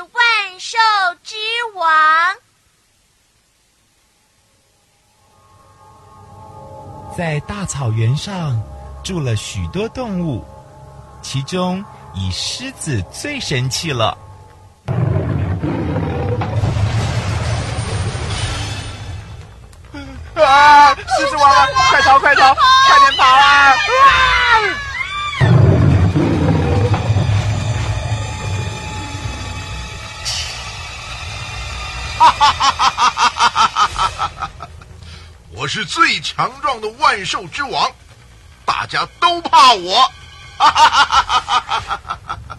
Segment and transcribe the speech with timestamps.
[0.00, 0.78] 万兽
[1.22, 1.36] 之
[1.74, 2.34] 王？
[7.16, 8.60] 在大草原上
[9.04, 10.44] 住了许多动物，
[11.22, 14.18] 其中以狮子最神气了。
[20.34, 20.94] 啊！
[20.94, 21.68] 狮子王啊！
[21.90, 22.52] 快逃快逃！
[22.54, 23.70] 快点跑啊！
[23.70, 23.76] 啊！
[35.64, 37.90] 我是最强壮的万兽之王，
[38.66, 40.12] 大家都怕我。
[40.58, 42.58] 哈哈哈哈哈哈！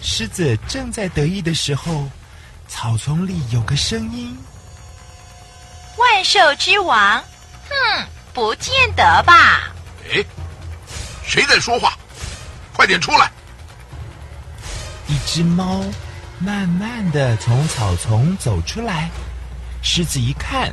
[0.00, 2.08] 狮子正在得意的时候，
[2.68, 4.38] 草丛里有个声音
[5.98, 7.20] ：“万兽之王，
[7.68, 9.72] 哼，不见得吧？”
[10.14, 10.24] 哎，
[11.24, 11.98] 谁在说话？
[12.72, 13.28] 快点出来！
[15.08, 15.84] 一只猫
[16.38, 19.10] 慢慢的从草丛走出来，
[19.82, 20.72] 狮子一看，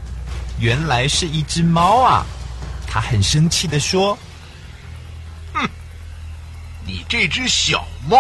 [0.60, 2.26] 原来是一只猫啊！
[2.88, 4.18] 他很生气的说
[5.54, 5.68] ：“哼，
[6.86, 8.18] 你这只小猫！”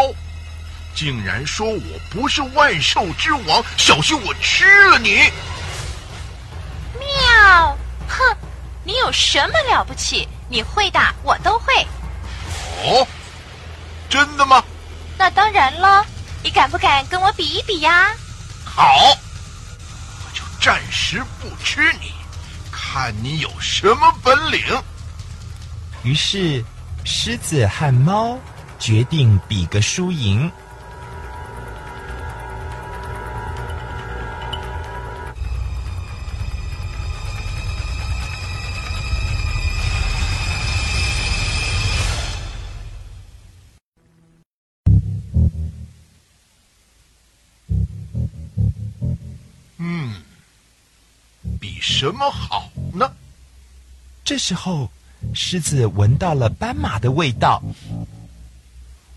[0.95, 5.31] 竟然说我不是万兽之王，小心我吃了你！
[6.99, 7.77] 喵！
[8.07, 8.37] 哼，
[8.83, 10.27] 你有什么了不起？
[10.49, 11.73] 你会的，我都会。
[12.83, 13.07] 哦，
[14.07, 14.63] 真的吗？
[15.17, 16.05] 那当然了，
[16.43, 18.15] 你敢不敢跟我比一比呀？
[18.63, 18.83] 好，
[20.63, 22.13] 暂时不吃你，
[22.71, 24.61] 看你有什么本领。
[26.03, 26.63] 于是，
[27.03, 28.39] 狮子和猫
[28.79, 30.49] 决定比个输赢。
[51.83, 53.11] 什么好呢？
[54.23, 54.89] 这时候，
[55.35, 57.61] 狮子闻到了斑马的味道。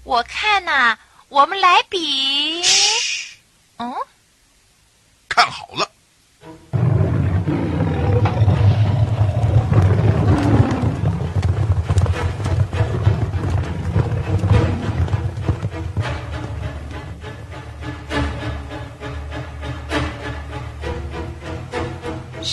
[0.02, 2.64] 我看呐，我们来比。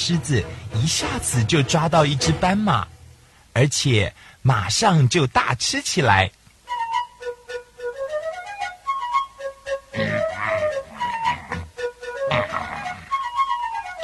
[0.05, 0.43] 狮子
[0.73, 2.85] 一下子就抓到一只斑马，
[3.53, 6.29] 而且马上就大吃起来。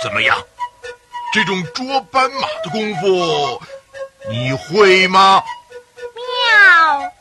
[0.02, 0.42] 怎么样？
[1.34, 3.62] 这种捉斑马的功夫，
[4.30, 5.44] 你会吗？
[6.16, 7.12] 喵！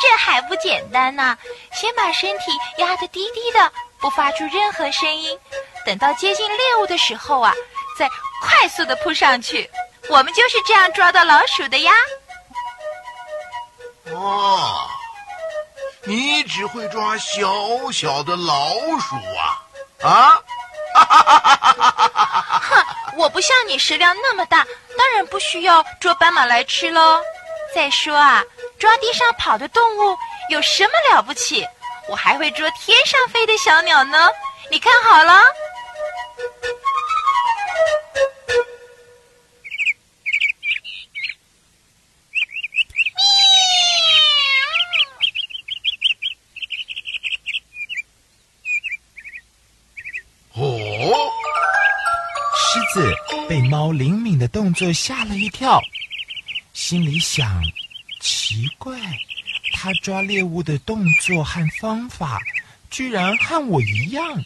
[0.00, 1.36] 这还不简单呢？
[1.72, 5.36] 先把身体压得低低的，不发出任何声音，
[5.84, 7.52] 等到接近猎物的时候啊。
[7.98, 8.08] 再
[8.40, 9.70] 快速的扑上去，
[10.08, 11.92] 我们就是这样抓到老鼠的呀！
[14.12, 14.88] 哦，
[16.04, 19.62] 你只会抓小小的老鼠啊？
[20.02, 20.42] 啊！
[22.60, 22.84] 哼，
[23.16, 24.64] 我不像你食量那么大，
[24.96, 27.20] 当然不需要捉斑马来吃喽。
[27.74, 28.42] 再说啊，
[28.78, 30.16] 抓地上跑的动物
[30.48, 31.66] 有什么了不起？
[32.08, 34.30] 我还会捉天上飞的小鸟呢。
[34.70, 35.42] 你看好了。
[53.48, 55.80] 被猫灵敏的动作吓了一跳，
[56.72, 57.62] 心里想：
[58.20, 58.98] 奇怪，
[59.72, 62.40] 它抓猎物的动作和方法，
[62.90, 64.44] 居然和我一样。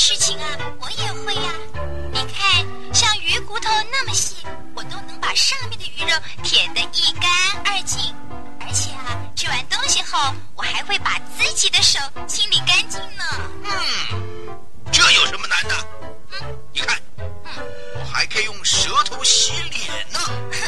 [0.00, 1.52] 事情啊，我也会呀。
[2.10, 4.34] 你看，像鱼骨头那么细，
[4.74, 7.30] 我都能把上面的鱼肉舔得一干
[7.66, 7.98] 二净。
[8.60, 10.18] 而且啊，吃完东西后，
[10.56, 13.24] 我还会把自己的手清理干净呢。
[13.62, 14.58] 嗯，
[14.90, 15.86] 这有什么难的？
[16.30, 17.28] 嗯，你看，嗯
[17.96, 20.18] 我还可以用舌头洗脸呢。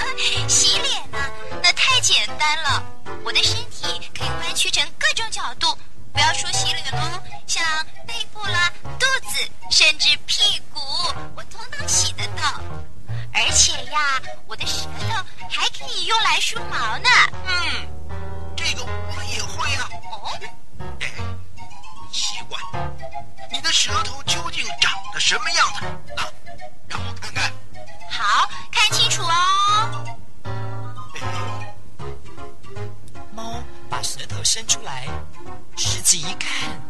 [0.46, 1.18] 洗脸呢？
[1.62, 2.84] 那太简单了。
[3.24, 5.74] 我的身体可以弯曲成各种角度，
[6.12, 7.64] 不要说洗脸喽，像
[8.06, 10.80] 背部啦、肚子，甚至屁股，
[11.34, 12.60] 我通通洗得到。
[13.34, 17.08] 而且呀，我的舌头还可以用来梳毛呢。
[17.46, 17.88] 嗯，
[18.54, 19.88] 这个我也会啊。
[20.10, 20.38] 哦，
[21.00, 21.10] 哎，
[22.12, 22.58] 奇怪，
[23.50, 25.86] 你的舌头究竟长得什么样子？
[26.16, 26.28] 啊，
[26.86, 27.50] 让我看看。
[28.10, 30.04] 好看清楚哦。
[33.34, 35.08] 猫把舌头伸出来，
[35.84, 36.80] 狮子一看，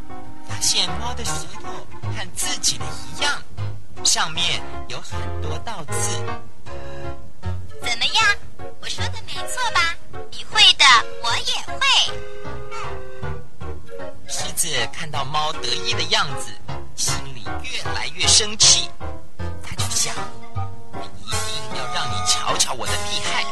[0.47, 1.71] 发现猫的舌头
[2.03, 3.43] 和自己的一样。
[4.05, 6.23] 上面有很多倒刺，
[7.81, 8.37] 怎么样？
[8.83, 9.97] 我说的没错吧？
[10.31, 10.85] 你会的，
[11.23, 11.81] 我也会。
[14.29, 16.53] 狮子看到猫得意的样子，
[16.95, 18.91] 心里越来越生气。
[19.63, 20.15] 他就想：
[20.93, 23.43] 我一定要让你瞧瞧我的厉害。